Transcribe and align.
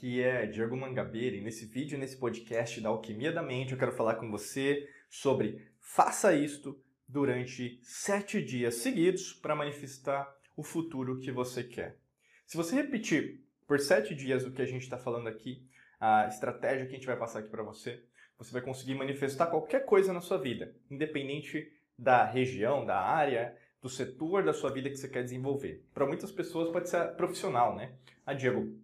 aqui 0.00 0.22
é 0.22 0.46
Diego 0.46 0.74
Mangabeira 0.74 1.36
e 1.36 1.42
nesse 1.42 1.66
vídeo, 1.66 1.98
nesse 1.98 2.16
podcast 2.16 2.80
da 2.80 2.88
Alquimia 2.88 3.30
da 3.30 3.42
Mente, 3.42 3.72
eu 3.72 3.78
quero 3.78 3.92
falar 3.92 4.14
com 4.14 4.30
você 4.30 4.88
sobre 5.10 5.68
faça 5.78 6.32
isto 6.32 6.82
durante 7.06 7.78
sete 7.82 8.42
dias 8.42 8.76
seguidos 8.76 9.34
para 9.34 9.54
manifestar 9.54 10.34
o 10.56 10.62
futuro 10.62 11.20
que 11.20 11.30
você 11.30 11.62
quer. 11.62 11.98
Se 12.46 12.56
você 12.56 12.74
repetir 12.76 13.44
por 13.66 13.78
sete 13.78 14.14
dias 14.14 14.42
o 14.46 14.50
que 14.50 14.62
a 14.62 14.66
gente 14.66 14.84
está 14.84 14.96
falando 14.96 15.28
aqui, 15.28 15.62
a 16.00 16.26
estratégia 16.28 16.86
que 16.86 16.92
a 16.92 16.96
gente 16.96 17.06
vai 17.06 17.18
passar 17.18 17.40
aqui 17.40 17.50
para 17.50 17.62
você, 17.62 18.02
você 18.38 18.52
vai 18.52 18.62
conseguir 18.62 18.94
manifestar 18.94 19.48
qualquer 19.48 19.84
coisa 19.84 20.14
na 20.14 20.22
sua 20.22 20.38
vida, 20.38 20.74
independente 20.90 21.70
da 21.98 22.24
região, 22.24 22.86
da 22.86 22.98
área, 22.98 23.54
do 23.82 23.90
setor 23.90 24.44
da 24.44 24.54
sua 24.54 24.72
vida 24.72 24.88
que 24.88 24.96
você 24.96 25.08
quer 25.08 25.24
desenvolver. 25.24 25.84
Para 25.92 26.06
muitas 26.06 26.32
pessoas 26.32 26.72
pode 26.72 26.88
ser 26.88 27.04
profissional, 27.16 27.76
né? 27.76 27.92
Ah, 28.24 28.32
Diego, 28.32 28.80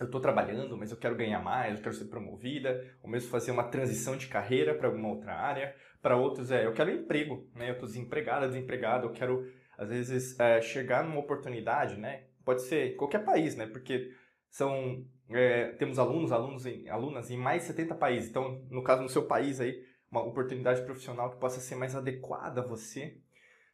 eu 0.00 0.06
estou 0.06 0.20
trabalhando, 0.20 0.76
mas 0.76 0.90
eu 0.90 0.96
quero 0.96 1.14
ganhar 1.14 1.40
mais, 1.40 1.76
eu 1.76 1.82
quero 1.82 1.94
ser 1.94 2.06
promovida, 2.06 2.84
ou 3.02 3.08
mesmo 3.08 3.30
fazer 3.30 3.50
uma 3.50 3.64
transição 3.64 4.16
de 4.16 4.26
carreira 4.26 4.74
para 4.74 4.88
alguma 4.88 5.08
outra 5.08 5.34
área. 5.34 5.74
Para 6.02 6.16
outros 6.16 6.50
é, 6.50 6.66
eu 6.66 6.72
quero 6.72 6.90
emprego, 6.90 7.48
né? 7.54 7.70
Eu 7.70 7.74
estou 7.74 7.88
desempregada, 7.88 8.48
desempregado, 8.48 9.06
eu 9.06 9.12
quero 9.12 9.46
às 9.78 9.88
vezes 9.88 10.38
é, 10.38 10.60
chegar 10.60 11.04
numa 11.04 11.20
oportunidade, 11.20 11.96
né? 11.96 12.24
Pode 12.44 12.62
ser 12.62 12.96
qualquer 12.96 13.24
país, 13.24 13.56
né? 13.56 13.66
Porque 13.66 14.12
são 14.50 15.04
é, 15.30 15.68
temos 15.72 15.98
alunos, 15.98 16.32
alunos 16.32 16.66
em, 16.66 16.88
alunas 16.88 17.30
em 17.30 17.36
mais 17.36 17.62
de 17.62 17.68
70 17.68 17.94
países. 17.94 18.30
Então, 18.30 18.62
no 18.70 18.82
caso 18.82 19.02
no 19.02 19.08
seu 19.08 19.26
país 19.26 19.60
aí, 19.60 19.82
uma 20.10 20.22
oportunidade 20.22 20.82
profissional 20.82 21.30
que 21.30 21.40
possa 21.40 21.60
ser 21.60 21.76
mais 21.76 21.96
adequada 21.96 22.60
a 22.60 22.66
você. 22.66 23.18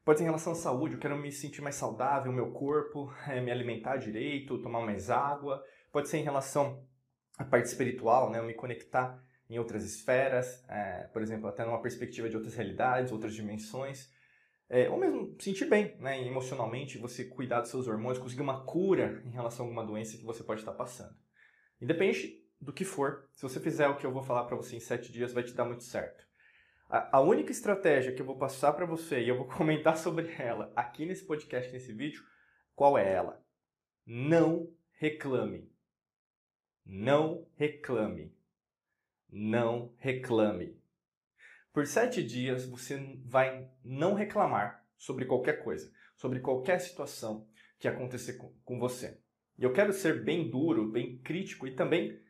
Pode 0.04 0.18
ser 0.18 0.24
em 0.24 0.28
relação 0.28 0.52
à 0.52 0.56
saúde, 0.56 0.94
eu 0.94 1.00
quero 1.00 1.16
me 1.16 1.30
sentir 1.30 1.60
mais 1.60 1.76
saudável, 1.76 2.32
meu 2.32 2.50
corpo, 2.52 3.12
é, 3.28 3.40
me 3.42 3.50
alimentar 3.50 3.96
direito, 3.96 4.60
tomar 4.62 4.80
mais 4.80 5.10
água 5.10 5.62
Pode 5.92 6.08
ser 6.08 6.18
em 6.18 6.22
relação 6.22 6.86
à 7.36 7.44
parte 7.44 7.66
espiritual, 7.66 8.30
né? 8.30 8.38
Eu 8.38 8.44
me 8.44 8.54
conectar 8.54 9.20
em 9.48 9.58
outras 9.58 9.84
esferas, 9.84 10.64
é, 10.68 11.08
por 11.12 11.20
exemplo, 11.20 11.48
até 11.48 11.64
numa 11.64 11.82
perspectiva 11.82 12.28
de 12.28 12.36
outras 12.36 12.54
realidades, 12.54 13.10
outras 13.10 13.34
dimensões. 13.34 14.08
É, 14.68 14.88
ou 14.88 14.96
mesmo 14.96 15.34
sentir 15.40 15.68
bem, 15.68 15.96
né, 15.98 16.24
emocionalmente, 16.24 16.96
você 16.96 17.24
cuidar 17.24 17.60
dos 17.60 17.70
seus 17.70 17.88
hormônios, 17.88 18.22
conseguir 18.22 18.42
uma 18.42 18.64
cura 18.64 19.20
em 19.26 19.30
relação 19.30 19.66
a 19.66 19.68
alguma 19.68 19.84
doença 19.84 20.16
que 20.16 20.22
você 20.22 20.44
pode 20.44 20.60
estar 20.60 20.72
passando. 20.74 21.12
Independente 21.82 22.40
do 22.60 22.72
que 22.72 22.84
for, 22.84 23.28
se 23.32 23.42
você 23.42 23.58
fizer 23.58 23.88
o 23.88 23.96
que 23.96 24.06
eu 24.06 24.12
vou 24.12 24.22
falar 24.22 24.44
para 24.44 24.56
você 24.56 24.76
em 24.76 24.80
sete 24.80 25.10
dias, 25.10 25.32
vai 25.32 25.42
te 25.42 25.54
dar 25.54 25.64
muito 25.64 25.82
certo. 25.82 26.30
A, 26.91 27.19
a 27.19 27.20
única 27.20 27.52
estratégia 27.52 28.12
que 28.12 28.20
eu 28.20 28.27
vou 28.27 28.36
passar 28.36 28.72
para 28.72 28.84
você 28.84 29.20
e 29.20 29.28
eu 29.28 29.36
vou 29.36 29.46
comentar 29.56 29.96
sobre 29.96 30.28
ela 30.36 30.72
aqui 30.74 31.06
nesse 31.06 31.24
podcast, 31.24 31.70
nesse 31.72 31.92
vídeo, 31.92 32.24
qual 32.74 32.98
é 32.98 33.12
ela? 33.12 33.41
Não 34.05 34.69
reclame. 34.94 35.70
Não 36.84 37.46
reclame. 37.55 38.34
Não 39.30 39.95
reclame. 39.98 40.77
Por 41.73 41.86
sete 41.86 42.24
dias 42.24 42.67
você 42.67 42.98
vai 43.24 43.70
não 43.84 44.14
reclamar 44.14 44.84
sobre 44.96 45.27
qualquer 45.27 45.62
coisa, 45.62 45.92
sobre 46.17 46.40
qualquer 46.40 46.80
situação 46.80 47.46
que 47.78 47.86
acontecer 47.86 48.36
com 48.64 48.80
você. 48.80 49.20
E 49.57 49.62
eu 49.62 49.72
quero 49.72 49.92
ser 49.92 50.24
bem 50.24 50.51
duro, 50.51 50.90
bem 50.90 51.18
crítico 51.18 51.68
e 51.68 51.77
também 51.77 52.20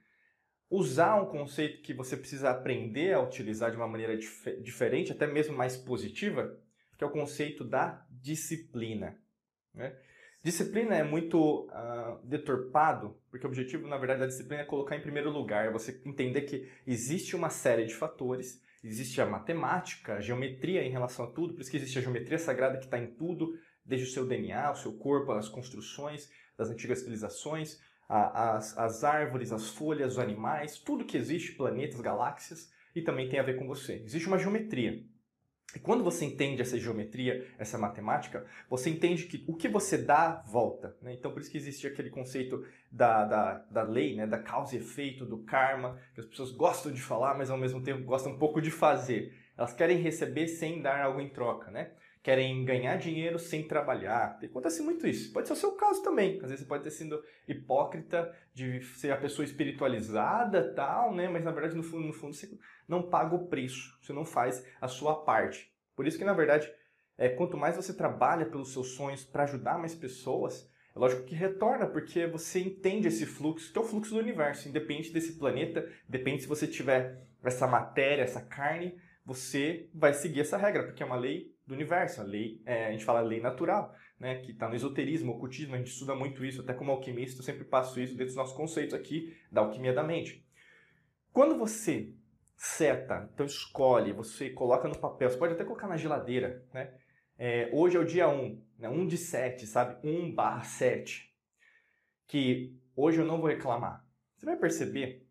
usar 0.71 1.21
um 1.21 1.27
conceito 1.27 1.83
que 1.83 1.93
você 1.93 2.17
precisa 2.17 2.51
aprender 2.51 3.13
a 3.13 3.21
utilizar 3.21 3.71
de 3.71 3.77
uma 3.77 3.89
maneira 3.89 4.17
dif 4.17 4.57
diferente, 4.63 5.11
até 5.11 5.27
mesmo 5.27 5.57
mais 5.57 5.77
positiva, 5.77 6.57
que 6.97 7.03
é 7.03 7.07
o 7.07 7.11
conceito 7.11 7.65
da 7.65 8.07
disciplina. 8.09 9.19
Né? 9.75 9.97
Disciplina 10.43 10.95
é 10.95 11.03
muito 11.03 11.67
uh, 11.67 12.25
deturpado, 12.25 13.21
porque 13.31 13.45
o 13.45 13.49
objetivo, 13.49 13.89
na 13.89 13.99
verdade, 13.99 14.21
da 14.21 14.27
disciplina 14.27 14.63
é 14.63 14.67
colocar 14.67 14.97
em 14.97 15.01
primeiro 15.03 15.31
lugar, 15.31 15.67
é 15.67 15.71
você 15.71 16.01
entender 16.07 16.43
que 16.43 16.71
existe 16.87 17.35
uma 17.35 17.51
série 17.51 17.85
de 17.85 17.95
fatores, 17.95 18.63
existe 18.83 19.21
a 19.21 19.27
matemática, 19.27 20.15
a 20.15 20.21
geometria 20.21 20.83
em 20.83 20.91
relação 20.91 21.27
a 21.27 21.31
tudo, 21.31 21.53
por 21.53 21.61
isso 21.61 21.71
que 21.71 21.77
existe 21.77 21.99
a 21.99 22.03
geometria 22.03 22.39
sagrada 22.39 22.79
que 22.79 22.85
está 22.85 22.99
em 22.99 23.09
tudo, 23.09 23.59
desde 23.85 24.07
o 24.07 24.11
seu 24.11 24.27
DNA, 24.27 24.71
o 24.71 24.77
seu 24.77 24.93
corpo, 24.95 25.33
as 25.33 25.49
construções 25.49 26.31
das 26.57 26.71
antigas 26.71 27.01
civilizações, 27.01 27.81
a, 28.11 28.57
as, 28.57 28.77
as 28.77 29.05
árvores, 29.05 29.53
as 29.53 29.71
folhas, 29.71 30.15
os 30.15 30.19
animais, 30.19 30.79
tudo 30.79 31.05
que 31.05 31.17
existe, 31.17 31.53
planetas, 31.53 32.01
galáxias, 32.01 32.73
e 32.93 33.01
também 33.01 33.29
tem 33.29 33.39
a 33.39 33.45
ver 33.45 33.57
com 33.57 33.69
você. 33.69 34.03
Existe 34.05 34.27
uma 34.27 34.37
geometria. 34.37 35.05
E 35.77 35.79
quando 35.79 36.03
você 36.03 36.25
entende 36.25 36.61
essa 36.61 36.77
geometria, 36.77 37.47
essa 37.57 37.79
matemática, 37.79 38.45
você 38.69 38.91
entende 38.91 39.27
que 39.27 39.45
o 39.47 39.55
que 39.55 39.69
você 39.69 39.97
dá, 39.97 40.43
volta. 40.49 40.97
Né? 41.01 41.15
Então, 41.15 41.31
por 41.31 41.41
isso 41.41 41.53
que 41.53 41.57
existe 41.57 41.87
aquele 41.87 42.11
conceito 42.11 42.67
da, 42.91 43.25
da, 43.25 43.55
da 43.71 43.83
lei, 43.83 44.17
né? 44.17 44.27
da 44.27 44.39
causa 44.39 44.75
e 44.75 44.81
efeito, 44.81 45.25
do 45.25 45.45
karma, 45.45 45.97
que 46.13 46.19
as 46.19 46.27
pessoas 46.27 46.51
gostam 46.51 46.91
de 46.91 47.01
falar, 47.01 47.39
mas 47.39 47.49
ao 47.49 47.59
mesmo 47.59 47.81
tempo 47.81 48.03
gostam 48.03 48.33
um 48.33 48.39
pouco 48.39 48.61
de 48.61 48.73
fazer. 48.73 49.33
Elas 49.57 49.73
querem 49.73 49.99
receber 49.99 50.49
sem 50.49 50.83
dar 50.83 51.01
algo 51.01 51.21
em 51.21 51.29
troca, 51.29 51.71
né? 51.71 51.93
Querem 52.23 52.65
ganhar 52.65 52.97
dinheiro 52.97 53.39
sem 53.39 53.67
trabalhar. 53.67 54.39
Acontece 54.43 54.83
muito 54.83 55.07
isso. 55.07 55.33
Pode 55.33 55.49
ser 55.49 55.55
o 55.55 55.57
seu 55.57 55.73
caso 55.73 56.03
também. 56.03 56.35
Às 56.43 56.51
vezes 56.51 56.61
você 56.61 56.69
pode 56.69 56.85
ter 56.85 56.91
sido 56.91 57.23
hipócrita 57.49 58.31
de 58.53 58.83
ser 58.97 59.11
a 59.11 59.17
pessoa 59.17 59.45
espiritualizada 59.45 60.75
tal, 60.75 61.15
né? 61.15 61.29
Mas 61.29 61.45
na 61.45 61.51
verdade, 61.51 61.77
no 61.77 61.83
fundo, 61.83 62.07
no 62.07 62.13
fundo, 62.13 62.35
você 62.35 62.51
não 62.87 63.09
paga 63.09 63.35
o 63.35 63.49
preço. 63.49 63.99
Você 64.03 64.13
não 64.13 64.25
faz 64.25 64.65
a 64.81 64.87
sua 64.87 65.25
parte. 65.25 65.73
Por 65.97 66.07
isso 66.07 66.19
que, 66.19 66.25
na 66.25 66.35
verdade, 66.35 66.71
é, 67.17 67.29
quanto 67.29 67.57
mais 67.57 67.77
você 67.77 67.95
trabalha 67.95 68.47
pelos 68.47 68.73
seus 68.73 68.95
sonhos 68.95 69.25
para 69.25 69.45
ajudar 69.45 69.79
mais 69.79 69.95
pessoas, 69.95 70.71
é 70.95 70.99
lógico 70.99 71.25
que 71.25 71.35
retorna, 71.35 71.87
porque 71.87 72.27
você 72.27 72.61
entende 72.61 73.09
esse 73.09 73.27
fluxo, 73.27 73.73
que 73.73 73.79
é 73.79 73.83
o 73.83 73.85
fluxo 73.85 74.15
do 74.15 74.21
universo, 74.21 74.69
independente 74.69 75.13
desse 75.13 75.39
planeta, 75.39 75.87
depende 76.09 76.43
se 76.43 76.49
você 76.49 76.67
tiver 76.67 77.23
essa 77.45 77.67
matéria, 77.67 78.23
essa 78.23 78.41
carne, 78.41 78.99
você 79.31 79.89
vai 79.95 80.13
seguir 80.13 80.41
essa 80.41 80.57
regra, 80.57 80.83
porque 80.83 81.05
é 81.05 81.07
uma 81.07 81.15
lei 81.15 81.55
do 81.65 81.73
universo, 81.73 82.21
a 82.21 82.25
lei, 82.25 82.61
é, 82.67 82.87
a 82.89 82.91
gente 82.91 83.05
fala 83.05 83.21
lei 83.21 83.41
natural, 83.41 83.95
né, 84.19 84.41
que 84.41 84.51
está 84.51 84.69
no 84.69 84.75
esoterismo, 84.75 85.31
ocultismo, 85.31 85.77
a 85.77 85.79
gente 85.79 85.93
estuda 85.93 86.17
muito 86.17 86.45
isso, 86.45 86.63
até 86.63 86.75
como 86.75 86.91
alquimista 86.91 87.39
eu 87.39 87.45
sempre 87.45 87.63
passo 87.63 88.01
isso 88.01 88.15
dentro 88.15 88.27
dos 88.27 88.35
nossos 88.35 88.57
conceitos 88.57 88.93
aqui 88.93 89.33
da 89.49 89.61
alquimia 89.61 89.93
da 89.93 90.03
mente. 90.03 90.45
Quando 91.33 91.57
você 91.57 92.13
seta, 92.57 93.31
então 93.33 93.47
escolhe, 93.47 94.13
você 94.13 94.51
coloca 94.51 94.89
no 94.89 94.99
papel, 94.99 95.31
você 95.31 95.39
pode 95.39 95.55
até 95.55 95.63
colocar 95.63 95.87
na 95.87 95.97
geladeira, 95.97 96.67
né? 96.75 96.93
É, 97.39 97.71
hoje 97.73 97.97
é 97.97 98.01
o 98.01 98.05
dia 98.05 98.29
1, 98.29 98.61
né? 98.81 98.89
1 98.89 99.07
de 99.07 99.17
7, 99.17 99.65
sabe? 99.65 99.97
1 100.03 100.35
barra 100.35 100.65
7. 100.65 101.33
Que 102.27 102.77
hoje 102.97 103.21
eu 103.21 103.25
não 103.25 103.41
vou 103.41 103.49
reclamar. 103.49 104.05
Você 104.37 104.45
vai 104.45 104.57
perceber 104.57 105.25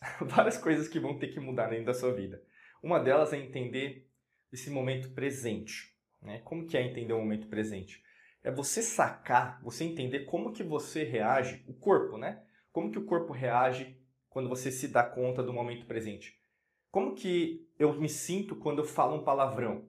várias 0.20 0.58
coisas 0.58 0.86
que 0.86 1.00
vão 1.00 1.18
ter 1.18 1.28
que 1.28 1.40
mudar 1.40 1.68
dentro 1.68 1.86
da 1.86 1.94
sua 1.94 2.12
vida. 2.12 2.42
Uma 2.82 2.98
delas 2.98 3.32
é 3.32 3.38
entender 3.38 4.08
esse 4.52 4.70
momento 4.70 5.10
presente. 5.10 5.94
Né? 6.22 6.40
Como 6.44 6.66
que 6.66 6.76
é 6.76 6.82
entender 6.82 7.12
o 7.12 7.18
momento 7.18 7.48
presente? 7.48 8.02
É 8.42 8.50
você 8.50 8.82
sacar, 8.82 9.60
você 9.62 9.84
entender 9.84 10.20
como 10.20 10.52
que 10.52 10.62
você 10.62 11.02
reage, 11.02 11.64
o 11.66 11.74
corpo, 11.74 12.16
né? 12.16 12.42
Como 12.72 12.92
que 12.92 12.98
o 12.98 13.04
corpo 13.04 13.32
reage 13.32 13.98
quando 14.28 14.48
você 14.48 14.70
se 14.70 14.88
dá 14.88 15.02
conta 15.02 15.42
do 15.42 15.52
momento 15.52 15.86
presente? 15.86 16.38
Como 16.90 17.14
que 17.14 17.68
eu 17.78 17.92
me 17.94 18.08
sinto 18.08 18.54
quando 18.56 18.78
eu 18.78 18.84
falo 18.84 19.16
um 19.16 19.24
palavrão? 19.24 19.88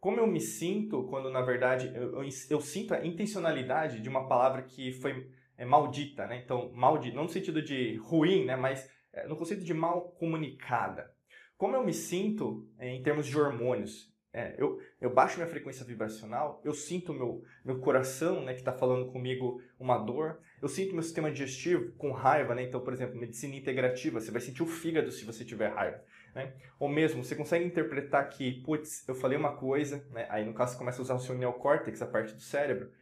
Como 0.00 0.20
eu 0.20 0.26
me 0.26 0.40
sinto 0.40 1.08
quando, 1.08 1.28
na 1.28 1.42
verdade, 1.42 1.92
eu, 1.94 2.22
eu, 2.22 2.28
eu 2.50 2.60
sinto 2.60 2.94
a 2.94 3.04
intencionalidade 3.04 4.00
de 4.00 4.08
uma 4.08 4.28
palavra 4.28 4.62
que 4.62 4.92
foi 4.92 5.28
é, 5.56 5.64
maldita, 5.64 6.26
né? 6.26 6.40
Então, 6.44 6.70
maldita, 6.72 7.16
não 7.16 7.24
no 7.24 7.28
sentido 7.28 7.60
de 7.60 7.96
ruim, 7.96 8.44
né? 8.44 8.54
Mas 8.54 8.88
é, 9.12 9.26
no 9.26 9.36
conceito 9.36 9.64
de 9.64 9.74
mal 9.74 10.12
comunicada. 10.12 11.12
Como 11.58 11.74
eu 11.74 11.84
me 11.84 11.92
sinto 11.92 12.66
é, 12.78 12.88
em 12.88 13.02
termos 13.02 13.26
de 13.26 13.36
hormônios? 13.36 14.08
É, 14.32 14.54
eu, 14.56 14.78
eu 15.00 15.12
baixo 15.12 15.38
minha 15.38 15.48
frequência 15.48 15.84
vibracional, 15.84 16.62
eu 16.64 16.72
sinto 16.72 17.12
meu, 17.12 17.42
meu 17.64 17.80
coração, 17.80 18.44
né, 18.44 18.52
que 18.52 18.60
está 18.60 18.72
falando 18.72 19.10
comigo 19.10 19.60
uma 19.80 19.98
dor, 19.98 20.38
eu 20.62 20.68
sinto 20.68 20.92
meu 20.92 21.02
sistema 21.02 21.32
digestivo 21.32 21.90
com 21.96 22.12
raiva, 22.12 22.54
né? 22.54 22.62
Então, 22.62 22.80
por 22.80 22.92
exemplo, 22.92 23.18
medicina 23.18 23.56
integrativa, 23.56 24.20
você 24.20 24.30
vai 24.30 24.40
sentir 24.40 24.62
o 24.62 24.66
fígado 24.66 25.10
se 25.10 25.24
você 25.24 25.44
tiver 25.44 25.72
raiva. 25.72 26.00
Né? 26.34 26.54
Ou 26.78 26.88
mesmo, 26.88 27.24
você 27.24 27.34
consegue 27.34 27.64
interpretar 27.64 28.28
que, 28.28 28.62
putz, 28.62 29.08
eu 29.08 29.14
falei 29.16 29.36
uma 29.36 29.56
coisa, 29.56 30.06
né? 30.12 30.28
aí 30.30 30.44
no 30.44 30.54
caso 30.54 30.72
você 30.72 30.78
começa 30.78 31.00
a 31.00 31.02
usar 31.02 31.14
o 31.14 31.20
seu 31.20 31.34
neocórtex, 31.34 32.00
a 32.00 32.06
parte 32.06 32.34
do 32.34 32.40
cérebro. 32.40 32.92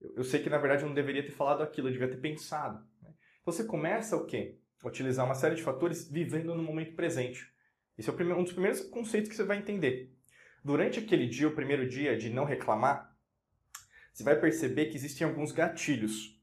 Eu, 0.00 0.14
eu 0.16 0.24
sei 0.24 0.42
que 0.42 0.50
na 0.50 0.58
verdade 0.58 0.82
eu 0.82 0.88
não 0.88 0.94
deveria 0.94 1.22
ter 1.22 1.30
falado 1.30 1.62
aquilo, 1.62 1.86
eu 1.86 1.92
devia 1.92 2.08
ter 2.08 2.20
pensado. 2.20 2.78
Né? 3.00 3.10
Então 3.40 3.52
você 3.52 3.62
começa 3.62 4.16
o 4.16 4.26
quê? 4.26 4.58
Utilizar 4.84 5.24
uma 5.24 5.34
série 5.36 5.54
de 5.54 5.62
fatores 5.62 6.10
vivendo 6.10 6.56
no 6.56 6.62
momento 6.62 6.96
presente. 6.96 7.46
Esse 7.98 8.08
é 8.08 8.12
um 8.12 8.42
dos 8.42 8.52
primeiros 8.52 8.80
conceitos 8.80 9.30
que 9.30 9.36
você 9.36 9.44
vai 9.44 9.58
entender. 9.58 10.14
Durante 10.64 10.98
aquele 10.98 11.26
dia, 11.26 11.48
o 11.48 11.54
primeiro 11.54 11.88
dia 11.88 12.16
de 12.16 12.30
não 12.30 12.44
reclamar, 12.44 13.14
você 14.12 14.22
vai 14.22 14.38
perceber 14.38 14.86
que 14.86 14.96
existem 14.96 15.26
alguns 15.26 15.52
gatilhos. 15.52 16.38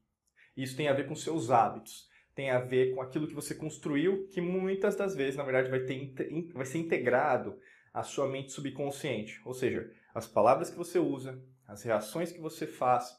Isso 0.56 0.76
tem 0.76 0.88
a 0.88 0.92
ver 0.92 1.06
com 1.06 1.14
seus 1.14 1.50
hábitos, 1.50 2.08
tem 2.34 2.50
a 2.50 2.58
ver 2.58 2.94
com 2.94 3.00
aquilo 3.00 3.28
que 3.28 3.34
você 3.34 3.54
construiu, 3.54 4.28
que 4.28 4.40
muitas 4.40 4.96
das 4.96 5.14
vezes, 5.14 5.36
na 5.36 5.44
verdade, 5.44 5.70
vai, 5.70 5.80
ter, 5.80 6.08
vai 6.52 6.64
ser 6.64 6.78
integrado 6.78 7.58
à 7.92 8.02
sua 8.02 8.28
mente 8.28 8.52
subconsciente. 8.52 9.40
Ou 9.44 9.54
seja, 9.54 9.88
as 10.14 10.26
palavras 10.26 10.70
que 10.70 10.76
você 10.76 10.98
usa, 10.98 11.40
as 11.66 11.82
reações 11.82 12.32
que 12.32 12.40
você 12.40 12.66
faz, 12.66 13.16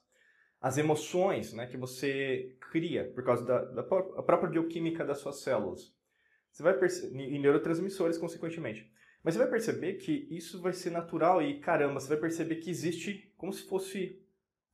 as 0.61 0.77
emoções 0.77 1.53
né, 1.53 1.67
que 1.67 1.77
você 1.77 2.57
cria 2.71 3.05
por 3.13 3.23
causa 3.23 3.45
da, 3.45 3.63
da 3.65 3.83
própria 3.83 4.49
bioquímica 4.49 5.05
das 5.05 5.19
suas 5.19 5.41
células. 5.41 5.93
Você 6.59 6.63
vai 6.63 6.77
e 7.13 7.39
neurotransmissores, 7.39 8.17
consequentemente. 8.17 8.91
Mas 9.23 9.33
você 9.33 9.39
vai 9.39 9.50
perceber 9.50 9.94
que 9.94 10.27
isso 10.29 10.61
vai 10.61 10.73
ser 10.73 10.89
natural 10.89 11.41
e, 11.41 11.57
caramba, 11.61 12.01
você 12.01 12.09
vai 12.09 12.17
perceber 12.17 12.57
que 12.57 12.69
existe 12.69 13.33
como 13.38 13.53
se 13.53 13.65
fosse 13.65 14.21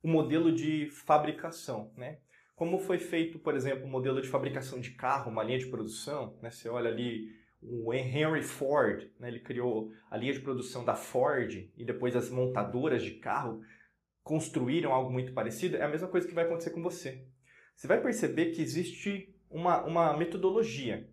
um 0.02 0.10
modelo 0.10 0.52
de 0.52 0.90
fabricação, 0.90 1.92
né? 1.96 2.18
Como 2.56 2.80
foi 2.80 2.98
feito, 2.98 3.38
por 3.38 3.54
exemplo, 3.54 3.84
o 3.84 3.86
um 3.86 3.90
modelo 3.90 4.20
de 4.20 4.26
fabricação 4.26 4.80
de 4.80 4.90
carro, 4.94 5.30
uma 5.30 5.44
linha 5.44 5.60
de 5.60 5.66
produção, 5.66 6.36
né? 6.42 6.50
Você 6.50 6.68
olha 6.68 6.90
ali 6.90 7.30
o 7.62 7.94
Henry 7.94 8.42
Ford, 8.42 9.08
né? 9.20 9.28
ele 9.28 9.38
criou 9.38 9.92
a 10.10 10.16
linha 10.16 10.32
de 10.32 10.40
produção 10.40 10.84
da 10.84 10.96
Ford 10.96 11.70
e 11.76 11.84
depois 11.84 12.16
as 12.16 12.28
montadoras 12.28 13.00
de 13.00 13.12
carro 13.12 13.60
construíram 14.24 14.92
algo 14.92 15.12
muito 15.12 15.32
parecido. 15.32 15.76
É 15.76 15.84
a 15.84 15.88
mesma 15.88 16.08
coisa 16.08 16.26
que 16.26 16.34
vai 16.34 16.46
acontecer 16.46 16.70
com 16.70 16.82
você. 16.82 17.24
Você 17.76 17.86
vai 17.86 18.02
perceber 18.02 18.46
que 18.46 18.60
existe 18.60 19.32
uma, 19.48 19.84
uma 19.84 20.16
metodologia. 20.16 21.08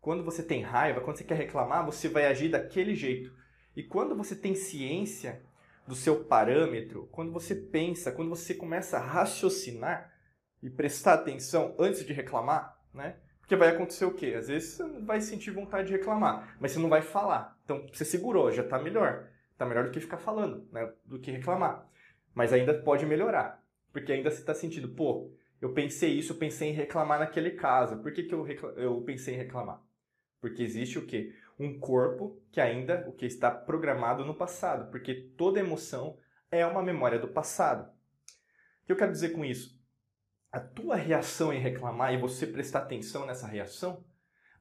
Quando 0.00 0.24
você 0.24 0.42
tem 0.42 0.62
raiva, 0.62 1.00
quando 1.00 1.16
você 1.16 1.24
quer 1.24 1.36
reclamar, 1.36 1.84
você 1.84 2.08
vai 2.08 2.26
agir 2.26 2.48
daquele 2.48 2.94
jeito. 2.94 3.32
E 3.76 3.82
quando 3.82 4.16
você 4.16 4.34
tem 4.34 4.54
ciência 4.54 5.42
do 5.86 5.94
seu 5.94 6.24
parâmetro, 6.24 7.08
quando 7.10 7.32
você 7.32 7.54
pensa, 7.54 8.12
quando 8.12 8.28
você 8.28 8.54
começa 8.54 8.98
a 8.98 9.00
raciocinar 9.00 10.12
e 10.62 10.68
prestar 10.68 11.14
atenção 11.14 11.74
antes 11.78 12.04
de 12.04 12.12
reclamar, 12.12 12.78
né? 12.92 13.16
Porque 13.40 13.56
vai 13.56 13.68
acontecer 13.68 14.04
o 14.04 14.12
quê? 14.12 14.34
Às 14.36 14.48
vezes 14.48 14.74
você 14.74 14.86
vai 15.00 15.20
sentir 15.20 15.50
vontade 15.50 15.88
de 15.88 15.94
reclamar, 15.94 16.56
mas 16.60 16.72
você 16.72 16.78
não 16.78 16.90
vai 16.90 17.00
falar. 17.00 17.56
Então 17.64 17.86
você 17.92 18.04
segurou, 18.04 18.52
já 18.52 18.62
está 18.62 18.78
melhor. 18.78 19.28
Está 19.52 19.64
melhor 19.64 19.84
do 19.84 19.90
que 19.90 20.00
ficar 20.00 20.18
falando, 20.18 20.68
né? 20.70 20.92
Do 21.04 21.18
que 21.18 21.30
reclamar. 21.30 21.88
Mas 22.34 22.52
ainda 22.52 22.74
pode 22.74 23.06
melhorar. 23.06 23.64
Porque 23.92 24.12
ainda 24.12 24.30
você 24.30 24.40
está 24.40 24.54
sentindo, 24.54 24.90
pô, 24.90 25.32
eu 25.60 25.72
pensei 25.72 26.10
isso, 26.10 26.32
eu 26.32 26.36
pensei 26.36 26.68
em 26.68 26.74
reclamar 26.74 27.18
naquele 27.18 27.52
caso. 27.52 27.96
Por 27.98 28.12
que, 28.12 28.22
que 28.22 28.34
eu, 28.34 28.46
eu 28.76 29.00
pensei 29.00 29.34
em 29.34 29.38
reclamar? 29.38 29.82
Porque 30.40 30.62
existe 30.62 30.98
o 30.98 31.06
quê? 31.06 31.34
Um 31.58 31.78
corpo 31.78 32.40
que 32.52 32.60
ainda 32.60 33.04
o 33.08 33.12
que 33.12 33.26
está 33.26 33.50
programado 33.50 34.24
no 34.24 34.34
passado, 34.34 34.90
porque 34.90 35.14
toda 35.36 35.60
emoção 35.60 36.16
é 36.50 36.64
uma 36.64 36.82
memória 36.82 37.18
do 37.18 37.28
passado. 37.28 37.90
O 38.82 38.86
que 38.86 38.92
eu 38.92 38.96
quero 38.96 39.12
dizer 39.12 39.30
com 39.30 39.44
isso? 39.44 39.78
A 40.50 40.60
tua 40.60 40.96
reação 40.96 41.52
em 41.52 41.60
reclamar 41.60 42.14
e 42.14 42.18
você 42.18 42.46
prestar 42.46 42.80
atenção 42.80 43.26
nessa 43.26 43.46
reação 43.46 44.04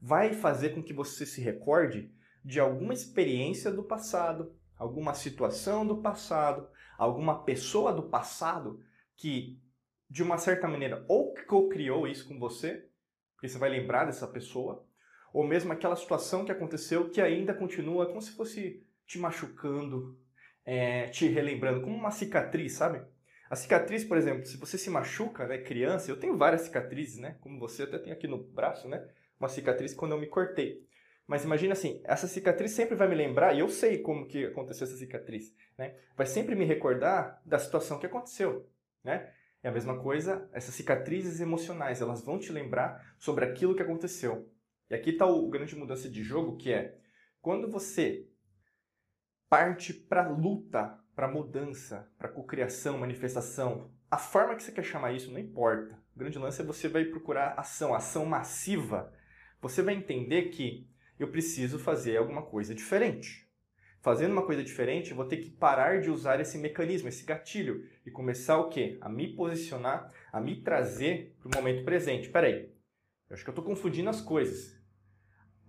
vai 0.01 0.33
fazer 0.33 0.69
com 0.69 0.83
que 0.83 0.93
você 0.93 1.25
se 1.25 1.41
recorde 1.41 2.11
de 2.43 2.59
alguma 2.59 2.93
experiência 2.93 3.71
do 3.71 3.83
passado, 3.83 4.55
alguma 4.77 5.13
situação 5.13 5.85
do 5.85 6.01
passado, 6.01 6.69
alguma 6.97 7.43
pessoa 7.43 7.93
do 7.93 8.03
passado 8.03 8.81
que, 9.15 9.61
de 10.09 10.23
uma 10.23 10.37
certa 10.37 10.67
maneira, 10.67 11.03
ou 11.07 11.33
co-criou 11.47 12.07
isso 12.07 12.27
com 12.27 12.39
você, 12.39 12.89
porque 13.33 13.47
você 13.47 13.57
vai 13.57 13.69
lembrar 13.69 14.05
dessa 14.05 14.27
pessoa, 14.27 14.86
ou 15.37 15.45
mesmo 15.45 15.71
aquela 15.71 15.95
situação 15.95 16.43
que 16.43 16.51
aconteceu 16.51 17.11
que 17.11 17.21
ainda 17.21 17.53
continua 17.53 18.07
como 18.07 18.19
se 18.19 18.31
fosse 18.31 18.83
te 19.05 19.19
machucando, 19.19 20.17
é, 20.65 21.09
te 21.09 21.27
relembrando, 21.27 21.81
como 21.81 21.95
uma 21.95 22.09
cicatriz, 22.09 22.73
sabe? 22.73 23.05
A 23.47 23.55
cicatriz, 23.55 24.03
por 24.03 24.17
exemplo, 24.17 24.47
se 24.47 24.57
você 24.57 24.79
se 24.79 24.89
machuca, 24.89 25.45
né, 25.45 25.59
criança, 25.59 26.09
eu 26.09 26.19
tenho 26.19 26.35
várias 26.35 26.61
cicatrizes, 26.61 27.19
né? 27.19 27.37
Como 27.39 27.59
você 27.59 27.83
até 27.83 27.99
tem 27.99 28.11
aqui 28.11 28.27
no 28.27 28.39
braço, 28.45 28.89
né? 28.89 29.07
Uma 29.39 29.47
cicatriz 29.47 29.93
quando 29.93 30.13
eu 30.13 30.19
me 30.19 30.25
cortei. 30.25 30.83
Mas 31.27 31.43
imagina 31.43 31.73
assim, 31.73 32.01
essa 32.03 32.27
cicatriz 32.27 32.71
sempre 32.71 32.95
vai 32.95 33.07
me 33.07 33.13
lembrar, 33.13 33.53
e 33.53 33.59
eu 33.59 33.69
sei 33.69 33.99
como 33.99 34.25
que 34.25 34.43
aconteceu 34.43 34.87
essa 34.87 34.97
cicatriz, 34.97 35.53
né? 35.77 35.97
Vai 36.15 36.25
sempre 36.25 36.55
me 36.55 36.65
recordar 36.65 37.39
da 37.45 37.59
situação 37.59 37.99
que 37.99 38.07
aconteceu, 38.07 38.67
né? 39.03 39.31
É 39.61 39.69
a 39.69 39.71
mesma 39.71 39.99
coisa, 39.99 40.49
essas 40.51 40.73
cicatrizes 40.73 41.39
emocionais, 41.41 42.01
elas 42.01 42.25
vão 42.25 42.39
te 42.39 42.51
lembrar 42.51 43.15
sobre 43.19 43.45
aquilo 43.45 43.75
que 43.75 43.83
aconteceu. 43.83 44.49
E 44.89 44.95
aqui 44.95 45.09
está 45.11 45.25
o 45.25 45.49
grande 45.49 45.75
mudança 45.75 46.09
de 46.09 46.23
jogo, 46.23 46.55
que 46.55 46.71
é 46.71 46.97
quando 47.41 47.69
você 47.69 48.27
parte 49.49 49.93
para 49.93 50.27
luta, 50.29 50.97
para 51.15 51.27
mudança, 51.27 52.11
para 52.17 52.29
cocriação, 52.29 52.97
manifestação, 52.97 53.91
a 54.09 54.17
forma 54.17 54.55
que 54.55 54.63
você 54.63 54.71
quer 54.71 54.83
chamar 54.83 55.13
isso 55.13 55.31
não 55.31 55.39
importa. 55.39 56.01
O 56.15 56.19
grande 56.19 56.39
lance 56.39 56.61
é 56.61 56.65
você 56.65 56.87
vai 56.87 57.05
procurar 57.05 57.53
ação, 57.57 57.93
ação 57.93 58.25
massiva. 58.25 59.13
Você 59.61 59.81
vai 59.81 59.93
entender 59.93 60.49
que 60.49 60.89
eu 61.19 61.29
preciso 61.29 61.77
fazer 61.79 62.17
alguma 62.17 62.43
coisa 62.43 62.73
diferente. 62.73 63.45
Fazendo 64.01 64.31
uma 64.31 64.45
coisa 64.45 64.63
diferente, 64.63 65.13
vou 65.13 65.25
ter 65.25 65.37
que 65.37 65.49
parar 65.49 65.99
de 65.99 66.09
usar 66.09 66.39
esse 66.39 66.57
mecanismo, 66.57 67.09
esse 67.09 67.25
gatilho, 67.25 67.83
e 68.05 68.11
começar 68.11 68.57
o 68.57 68.69
quê? 68.69 68.97
A 69.01 69.09
me 69.09 69.35
posicionar, 69.35 70.13
a 70.31 70.39
me 70.39 70.61
trazer 70.61 71.35
para 71.39 71.49
o 71.49 71.55
momento 71.55 71.83
presente. 71.83 72.29
Peraí, 72.29 72.71
eu 73.29 73.33
acho 73.33 73.43
que 73.43 73.49
eu 73.49 73.53
estou 73.53 73.65
confundindo 73.65 74.09
as 74.09 74.21
coisas 74.21 74.76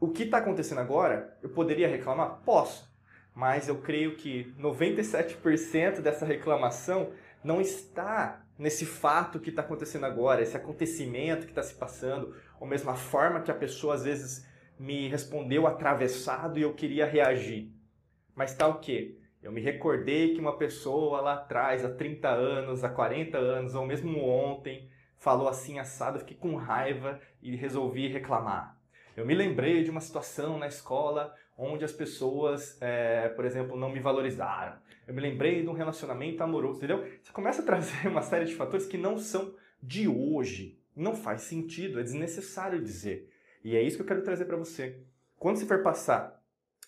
o 0.01 0.09
que 0.09 0.25
está 0.25 0.39
acontecendo 0.39 0.81
agora, 0.81 1.37
eu 1.43 1.49
poderia 1.49 1.89
reclamar? 1.89 2.41
Posso. 2.45 2.89
Mas 3.35 3.69
eu 3.69 3.79
creio 3.79 4.17
que 4.17 4.53
97% 4.59 6.01
dessa 6.01 6.25
reclamação 6.25 7.13
não 7.43 7.61
está 7.61 8.45
nesse 8.59 8.85
fato 8.85 9.39
que 9.39 9.51
está 9.51 9.63
acontecendo 9.63 10.05
agora, 10.05 10.43
esse 10.43 10.57
acontecimento 10.57 11.47
que 11.47 11.53
está 11.53 11.63
se 11.63 11.75
passando, 11.75 12.35
ou 12.59 12.67
mesmo 12.67 12.91
a 12.91 12.97
forma 12.97 13.41
que 13.41 13.51
a 13.51 13.55
pessoa 13.55 13.95
às 13.95 14.05
vezes 14.05 14.47
me 14.79 15.09
respondeu 15.09 15.67
atravessado 15.67 16.59
e 16.59 16.63
eu 16.63 16.75
queria 16.75 17.07
reagir. 17.07 17.73
Mas 18.35 18.53
está 18.53 18.67
o 18.67 18.81
quê? 18.81 19.19
Eu 19.43 19.53
me 19.53 19.61
recordei 19.61 20.35
que 20.35 20.41
uma 20.41 20.57
pessoa 20.57 21.21
lá 21.21 21.35
atrás, 21.35 21.85
há 21.85 21.91
30 21.91 22.29
anos, 22.29 22.83
há 22.83 22.89
40 22.89 23.39
anos, 23.39 23.75
ou 23.75 23.87
mesmo 23.87 24.25
ontem, 24.25 24.91
falou 25.17 25.49
assim 25.49 25.79
assado, 25.79 26.17
eu 26.17 26.21
fiquei 26.21 26.37
com 26.37 26.57
raiva 26.57 27.21
e 27.41 27.55
resolvi 27.55 28.09
reclamar. 28.09 28.78
Eu 29.19 29.27
me 29.27 29.35
lembrei 29.35 29.83
de 29.83 29.91
uma 29.91 30.01
situação 30.01 30.61
na 30.61 30.69
escola 30.69 31.35
onde 31.57 31.85
as 31.85 31.91
pessoas, 31.91 32.81
é, 32.81 33.29
por 33.31 33.45
exemplo, 33.45 33.77
não 33.77 33.91
me 33.91 33.99
valorizaram. 33.99 34.79
Eu 35.09 35.13
me 35.13 35.21
lembrei 35.21 35.61
de 35.61 35.69
um 35.69 35.73
relacionamento 35.73 36.41
amoroso, 36.41 36.79
entendeu? 36.79 37.05
Você 37.21 37.33
começa 37.33 37.61
a 37.61 37.65
trazer 37.67 38.07
uma 38.07 38.23
série 38.23 38.45
de 38.45 38.55
fatores 38.55 38.87
que 38.87 38.97
não 38.97 39.19
são 39.19 39.57
de 39.83 40.07
hoje. 40.07 40.81
Não 40.95 41.17
faz 41.17 41.43
sentido, 41.43 41.99
é 41.99 42.05
desnecessário 42.05 42.81
dizer. 42.81 43.29
E 43.65 43.75
é 43.75 43.83
isso 43.83 43.97
que 43.97 44.03
eu 44.03 44.07
quero 44.07 44.23
trazer 44.23 44.45
para 44.45 44.57
você. 44.57 45.03
Quando 45.37 45.57
você 45.57 45.67
for 45.67 45.83
passar 45.83 46.41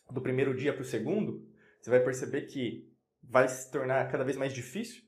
do 0.09 0.21
primeiro 0.21 0.55
dia 0.55 0.73
para 0.73 0.83
o 0.83 0.85
segundo, 0.85 1.45
você 1.81 1.91
vai 1.91 1.99
perceber 1.99 2.43
que 2.43 2.89
vai 3.25 3.49
se 3.49 3.73
tornar 3.73 4.09
cada 4.09 4.23
vez 4.23 4.37
mais 4.37 4.53
difícil, 4.53 5.03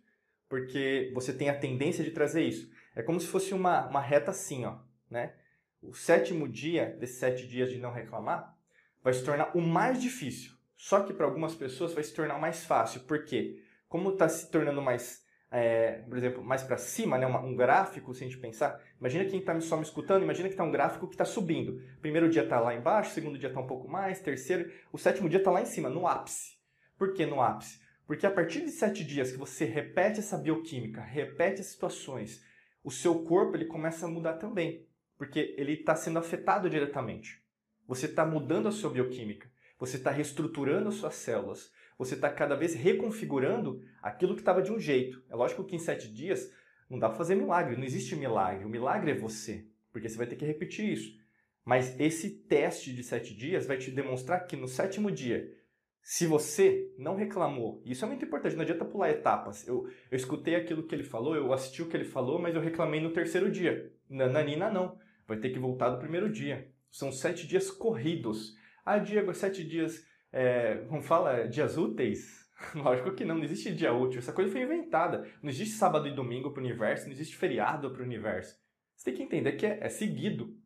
porque 0.48 1.12
você 1.14 1.32
tem 1.32 1.48
a 1.48 1.56
tendência 1.56 2.02
de 2.02 2.10
trazer 2.10 2.42
isso. 2.42 2.68
É 2.96 3.02
como 3.02 3.20
se 3.20 3.28
fosse 3.28 3.54
uma, 3.54 3.86
uma 3.86 4.00
reta 4.00 4.32
assim, 4.32 4.64
ó, 4.64 4.80
né? 5.08 5.34
O 5.82 5.92
sétimo 5.92 6.48
dia, 6.48 6.96
desses 6.98 7.16
sete 7.16 7.46
dias 7.46 7.68
de 7.68 7.78
não 7.78 7.92
reclamar, 7.92 8.56
vai 9.02 9.12
se 9.12 9.24
tornar 9.24 9.56
o 9.56 9.60
mais 9.60 10.00
difícil. 10.00 10.52
Só 10.76 11.00
que 11.00 11.12
para 11.12 11.26
algumas 11.26 11.54
pessoas 11.54 11.92
vai 11.92 12.04
se 12.04 12.14
tornar 12.14 12.38
mais 12.38 12.64
fácil. 12.64 13.00
Por 13.00 13.24
quê? 13.24 13.62
Como 13.88 14.10
está 14.10 14.28
se 14.28 14.50
tornando 14.50 14.80
mais, 14.80 15.24
é, 15.50 16.02
por 16.08 16.16
exemplo, 16.16 16.42
mais 16.42 16.62
para 16.62 16.76
cima, 16.76 17.18
né, 17.18 17.26
um 17.26 17.56
gráfico, 17.56 18.14
se 18.14 18.24
a 18.24 18.26
gente 18.26 18.38
pensar, 18.38 18.80
imagina 18.98 19.24
quem 19.24 19.40
está 19.40 19.60
só 19.60 19.76
me 19.76 19.82
escutando, 19.82 20.22
imagina 20.22 20.48
que 20.48 20.54
está 20.54 20.64
um 20.64 20.70
gráfico 20.70 21.08
que 21.08 21.14
está 21.14 21.24
subindo. 21.24 21.82
Primeiro 22.00 22.28
dia 22.28 22.44
está 22.44 22.60
lá 22.60 22.74
embaixo, 22.74 23.12
segundo 23.12 23.38
dia 23.38 23.48
está 23.48 23.60
um 23.60 23.66
pouco 23.66 23.88
mais, 23.88 24.20
terceiro, 24.20 24.72
o 24.92 24.98
sétimo 24.98 25.28
dia 25.28 25.38
está 25.38 25.50
lá 25.50 25.60
em 25.60 25.66
cima, 25.66 25.88
no 25.88 26.06
ápice. 26.06 26.56
Por 26.96 27.12
que 27.12 27.26
no 27.26 27.42
ápice? 27.42 27.80
Porque 28.06 28.26
a 28.26 28.30
partir 28.30 28.60
de 28.60 28.70
sete 28.70 29.04
dias 29.04 29.32
que 29.32 29.38
você 29.38 29.64
repete 29.64 30.20
essa 30.20 30.38
bioquímica, 30.38 31.00
repete 31.00 31.60
as 31.60 31.66
situações, 31.66 32.44
o 32.84 32.90
seu 32.90 33.24
corpo 33.24 33.56
ele 33.56 33.66
começa 33.66 34.06
a 34.06 34.08
mudar 34.08 34.34
também 34.34 34.86
porque 35.22 35.54
ele 35.56 35.74
está 35.74 35.94
sendo 35.94 36.18
afetado 36.18 36.68
diretamente. 36.68 37.40
Você 37.86 38.06
está 38.06 38.26
mudando 38.26 38.66
a 38.66 38.72
sua 38.72 38.90
bioquímica, 38.90 39.48
você 39.78 39.96
está 39.96 40.10
reestruturando 40.10 40.88
as 40.88 40.96
suas 40.96 41.14
células, 41.14 41.70
você 41.96 42.16
está 42.16 42.28
cada 42.28 42.56
vez 42.56 42.74
reconfigurando 42.74 43.80
aquilo 44.02 44.34
que 44.34 44.40
estava 44.40 44.60
de 44.60 44.72
um 44.72 44.80
jeito. 44.80 45.22
É 45.30 45.36
lógico 45.36 45.62
que 45.62 45.76
em 45.76 45.78
sete 45.78 46.12
dias 46.12 46.52
não 46.90 46.98
dá 46.98 47.08
para 47.08 47.18
fazer 47.18 47.36
milagre, 47.36 47.76
não 47.76 47.84
existe 47.84 48.16
milagre. 48.16 48.64
O 48.64 48.68
milagre 48.68 49.12
é 49.12 49.14
você, 49.14 49.64
porque 49.92 50.08
você 50.08 50.16
vai 50.16 50.26
ter 50.26 50.34
que 50.34 50.44
repetir 50.44 50.92
isso. 50.92 51.16
Mas 51.64 52.00
esse 52.00 52.28
teste 52.28 52.92
de 52.92 53.04
sete 53.04 53.32
dias 53.32 53.64
vai 53.64 53.78
te 53.78 53.92
demonstrar 53.92 54.44
que 54.48 54.56
no 54.56 54.66
sétimo 54.66 55.08
dia, 55.08 55.56
se 56.02 56.26
você 56.26 56.92
não 56.98 57.14
reclamou, 57.14 57.80
isso 57.86 58.04
é 58.04 58.08
muito 58.08 58.24
importante, 58.24 58.56
não 58.56 58.62
adianta 58.62 58.84
pular 58.84 59.10
etapas. 59.10 59.68
Eu, 59.68 59.88
eu 60.10 60.16
escutei 60.16 60.56
aquilo 60.56 60.82
que 60.82 60.96
ele 60.96 61.04
falou, 61.04 61.36
eu 61.36 61.52
assisti 61.52 61.80
o 61.80 61.88
que 61.88 61.96
ele 61.96 62.06
falou, 62.06 62.40
mas 62.40 62.56
eu 62.56 62.60
reclamei 62.60 63.00
no 63.00 63.12
terceiro 63.12 63.48
dia. 63.52 63.92
Nananina 64.10 64.68
não, 64.68 65.00
vai 65.26 65.36
ter 65.38 65.50
que 65.50 65.58
voltar 65.58 65.90
do 65.90 65.98
primeiro 65.98 66.30
dia. 66.30 66.70
São 66.90 67.10
sete 67.10 67.46
dias 67.46 67.70
corridos. 67.70 68.56
Ah, 68.84 68.98
Diego, 68.98 69.32
sete 69.32 69.64
dias, 69.64 70.06
é, 70.32 70.84
como 70.88 71.02
fala, 71.02 71.48
dias 71.48 71.76
úteis? 71.76 72.42
Lógico 72.74 73.12
que 73.14 73.24
não, 73.24 73.36
não 73.36 73.44
existe 73.44 73.74
dia 73.74 73.92
útil. 73.92 74.18
Essa 74.18 74.32
coisa 74.32 74.50
foi 74.50 74.62
inventada. 74.62 75.26
Não 75.42 75.50
existe 75.50 75.74
sábado 75.74 76.06
e 76.06 76.14
domingo 76.14 76.50
para 76.50 76.62
o 76.62 76.64
universo, 76.64 77.06
não 77.06 77.12
existe 77.12 77.36
feriado 77.36 77.90
para 77.90 78.02
o 78.02 78.04
universo. 78.04 78.60
Você 78.96 79.06
tem 79.06 79.14
que 79.14 79.22
entender 79.22 79.52
que 79.52 79.66
é, 79.66 79.78
é 79.80 79.88
seguido. 79.88 80.56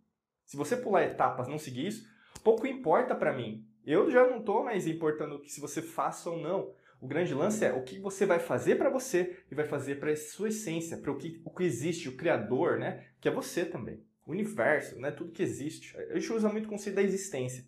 Se 0.44 0.56
você 0.56 0.76
pular 0.76 1.04
etapas, 1.04 1.48
não 1.48 1.58
seguir 1.58 1.86
isso, 1.86 2.06
pouco 2.42 2.66
importa 2.66 3.14
para 3.14 3.32
mim. 3.32 3.66
Eu 3.84 4.10
já 4.10 4.26
não 4.26 4.38
estou 4.38 4.64
mais 4.64 4.86
importando 4.86 5.42
se 5.46 5.60
você 5.60 5.80
faça 5.80 6.30
ou 6.30 6.40
não. 6.40 6.72
O 7.00 7.06
grande 7.06 7.34
lance 7.34 7.64
é 7.64 7.72
o 7.72 7.82
que 7.82 7.98
você 7.98 8.24
vai 8.24 8.38
fazer 8.38 8.76
para 8.76 8.90
você 8.90 9.38
e 9.50 9.54
vai 9.54 9.64
fazer 9.64 9.96
para 9.96 10.14
sua 10.16 10.48
essência, 10.48 10.96
para 10.96 11.12
o 11.12 11.16
que, 11.16 11.40
o 11.44 11.50
que 11.50 11.64
existe, 11.64 12.08
o 12.08 12.16
Criador, 12.16 12.78
né? 12.78 13.06
Que 13.20 13.28
é 13.28 13.32
você 13.32 13.64
também. 13.64 14.02
O 14.26 14.32
universo, 14.32 14.98
né? 14.98 15.10
Tudo 15.10 15.32
que 15.32 15.42
existe. 15.42 15.96
A 15.96 16.18
gente 16.18 16.32
usa 16.32 16.48
muito 16.48 16.66
o 16.66 16.68
conceito 16.68 16.96
da 16.96 17.02
existência. 17.02 17.64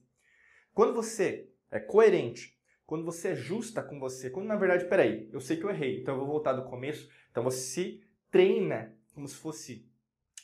Quando 0.74 0.92
você 0.92 1.48
é 1.70 1.78
coerente, 1.78 2.58
quando 2.84 3.04
você 3.04 3.28
é 3.28 3.34
justa 3.36 3.82
com 3.82 3.98
você, 3.98 4.28
quando 4.28 4.46
na 4.46 4.56
verdade, 4.56 4.86
peraí, 4.86 5.28
eu 5.32 5.40
sei 5.40 5.56
que 5.56 5.64
eu 5.64 5.70
errei, 5.70 6.00
então 6.00 6.14
eu 6.14 6.20
vou 6.20 6.28
voltar 6.28 6.52
do 6.52 6.64
começo. 6.64 7.08
Então 7.30 7.44
você 7.44 7.60
se 7.60 8.04
treina 8.30 8.94
como 9.14 9.28
se 9.28 9.36
fosse 9.36 9.88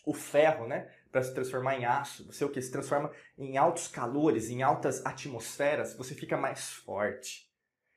o 0.06 0.12
ferro, 0.12 0.66
né? 0.66 0.90
Para 1.11 1.23
se 1.23 1.35
transformar 1.35 1.76
em 1.76 1.85
aço. 1.85 2.26
Você 2.26 2.44
o 2.44 2.50
que? 2.50 2.61
Se 2.61 2.71
transforma 2.71 3.11
em 3.37 3.56
altos 3.56 3.88
calores, 3.88 4.50
em 4.50 4.62
altas 4.62 5.04
atmosferas, 5.04 5.97
você 5.97 6.14
fica 6.14 6.37
mais 6.37 6.73
forte. 6.73 7.50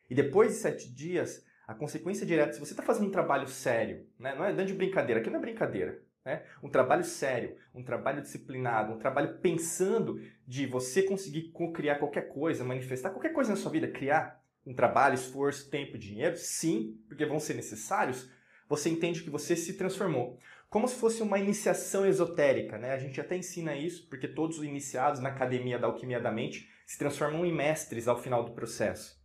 E 0.09 0.15
depois 0.15 0.49
de 0.49 0.55
sete 0.55 0.89
dias, 0.93 1.45
a 1.67 1.73
consequência 1.73 2.25
direta, 2.25 2.53
se 2.53 2.59
você 2.59 2.71
está 2.71 2.81
fazendo 2.81 3.07
um 3.07 3.11
trabalho 3.11 3.47
sério, 3.47 4.07
né? 4.17 4.33
não 4.33 4.45
é 4.45 4.53
dando 4.53 4.67
de 4.67 4.73
brincadeira, 4.73 5.19
aqui 5.19 5.29
não 5.29 5.39
é 5.39 5.41
brincadeira, 5.41 6.01
né? 6.27 6.43
Um 6.61 6.69
trabalho 6.69 7.05
sério, 7.05 7.55
um 7.73 7.81
trabalho 7.81 8.21
disciplinado, 8.21 8.93
um 8.93 8.99
trabalho 8.99 9.37
pensando 9.39 10.21
de 10.45 10.65
você 10.65 11.01
conseguir 11.01 11.53
criar 11.73 11.95
qualquer 11.95 12.27
coisa, 12.27 12.65
manifestar 12.65 13.11
qualquer 13.11 13.31
coisa 13.31 13.51
na 13.51 13.55
sua 13.55 13.71
vida, 13.71 13.87
criar 13.87 14.43
um 14.65 14.73
trabalho, 14.73 15.15
esforço, 15.15 15.69
tempo, 15.69 15.97
dinheiro, 15.97 16.35
sim, 16.35 16.99
porque 17.07 17.25
vão 17.25 17.39
ser 17.39 17.53
necessários, 17.53 18.29
você 18.67 18.89
entende 18.89 19.23
que 19.23 19.29
você 19.29 19.55
se 19.55 19.77
transformou 19.77 20.37
como 20.69 20.85
se 20.85 20.95
fosse 20.95 21.23
uma 21.23 21.39
iniciação 21.39 22.05
esotérica, 22.05 22.77
né? 22.77 22.91
A 22.91 22.97
gente 22.97 23.21
até 23.21 23.37
ensina 23.37 23.73
isso, 23.73 24.05
porque 24.09 24.27
todos 24.27 24.59
os 24.59 24.65
iniciados 24.65 25.21
na 25.21 25.29
academia 25.29 25.79
da 25.79 25.87
alquimia 25.87 26.19
da 26.19 26.29
mente 26.29 26.69
se 26.85 26.97
transformam 26.97 27.45
em 27.45 27.55
mestres 27.55 28.05
ao 28.05 28.21
final 28.21 28.43
do 28.43 28.51
processo. 28.51 29.17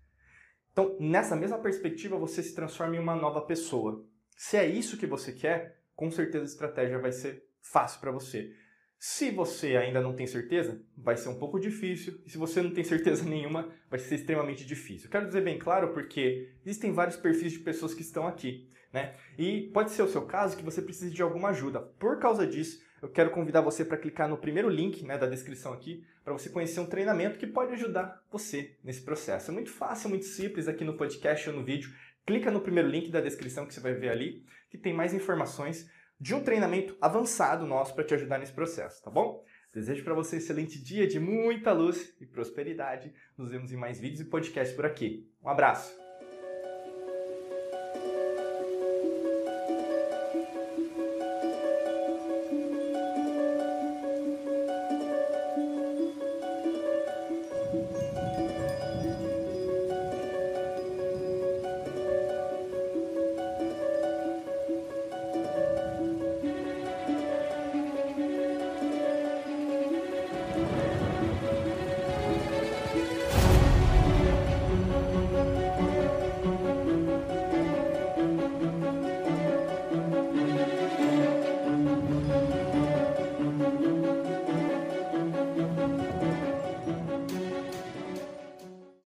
Então, 0.71 0.97
nessa 1.01 1.35
mesma 1.35 1.59
perspectiva, 1.59 2.17
você 2.17 2.45
se 2.45 2.55
transforma 2.55 2.95
em 2.95 3.01
uma 3.01 3.17
nova 3.17 3.41
pessoa. 3.41 4.07
Se 4.37 4.57
é 4.57 4.67
isso 4.67 4.97
que 4.97 5.07
você 5.07 5.33
quer, 5.33 5.82
com 6.03 6.11
certeza 6.11 6.43
a 6.43 6.47
estratégia 6.47 6.99
vai 6.99 7.13
ser 7.13 7.45
fácil 7.61 8.01
para 8.01 8.11
você. 8.11 8.53
Se 8.99 9.31
você 9.31 9.77
ainda 9.77 10.01
não 10.01 10.17
tem 10.17 10.27
certeza, 10.27 10.83
vai 10.99 11.17
ser 11.17 11.29
um 11.29 11.39
pouco 11.39 11.61
difícil. 11.61 12.21
E 12.27 12.31
se 12.31 12.37
você 12.37 12.61
não 12.61 12.73
tem 12.73 12.83
certeza 12.83 13.23
nenhuma, 13.31 13.69
vai 13.89 14.01
ser 14.01 14.17
extremamente 14.17 14.67
difícil. 14.67 15.09
Quero 15.09 15.29
dizer 15.29 15.45
bem 15.45 15.61
claro 15.61 15.93
porque 15.93 16.51
existem 16.67 16.93
vários 16.93 17.17
perfis 17.17 17.53
de 17.53 17.61
pessoas 17.61 17.95
que 17.95 18.03
estão 18.03 18.27
aqui. 18.27 18.69
Né? 18.93 19.15
E 19.39 19.71
pode 19.73 19.93
ser 19.93 20.03
o 20.03 20.09
seu 20.09 20.23
caso 20.23 20.57
que 20.57 20.65
você 20.65 20.83
precise 20.83 21.15
de 21.15 21.23
alguma 21.23 21.51
ajuda. 21.51 21.81
Por 21.81 22.19
causa 22.19 22.45
disso, 22.45 22.83
eu 23.01 23.09
quero 23.09 23.31
convidar 23.31 23.61
você 23.61 23.85
para 23.85 23.97
clicar 23.97 24.29
no 24.29 24.37
primeiro 24.37 24.69
link 24.69 25.05
né, 25.05 25.17
da 25.17 25.29
descrição 25.29 25.73
aqui 25.73 26.05
para 26.25 26.33
você 26.33 26.51
conhecer 26.51 26.81
um 26.81 26.87
treinamento 26.87 27.39
que 27.39 27.47
pode 27.47 27.75
ajudar 27.75 28.21
você 28.29 28.77
nesse 28.83 29.03
processo. 29.03 29.53
É 29.53 29.55
muito 29.55 29.71
fácil, 29.71 30.09
muito 30.09 30.25
simples 30.25 30.67
aqui 30.67 30.83
no 30.83 30.97
podcast 30.97 31.49
ou 31.49 31.55
no 31.55 31.65
vídeo. 31.65 31.95
Clica 32.27 32.51
no 32.51 32.61
primeiro 32.61 32.89
link 32.89 33.09
da 33.09 33.21
descrição 33.21 33.67
que 33.67 33.73
você 33.75 33.81
vai 33.81 33.95
ver 33.95 34.09
ali, 34.09 34.45
que 34.73 34.79
tem 34.79 34.95
mais 34.95 35.13
informações 35.13 35.87
de 36.19 36.35
um 36.35 36.43
treinamento 36.43 36.97
avançado 36.99 37.67
nosso 37.67 37.95
para 37.95 38.05
te 38.05 38.15
ajudar 38.15 38.39
nesse 38.39 38.55
processo, 38.55 39.03
tá 39.03 39.11
bom? 39.11 39.45
Desejo 39.75 40.03
para 40.03 40.15
você 40.15 40.37
um 40.37 40.39
excelente 40.39 40.83
dia 40.83 41.07
de 41.07 41.21
muita 41.21 41.73
luz 41.73 42.17
e 42.19 42.25
prosperidade. 42.25 43.13
Nos 43.37 43.51
vemos 43.51 43.71
em 43.71 43.77
mais 43.77 44.01
vídeos 44.01 44.21
e 44.23 44.31
podcasts 44.31 44.75
por 44.75 44.87
aqui. 44.87 45.31
Um 45.43 45.49
abraço! 45.51 46.02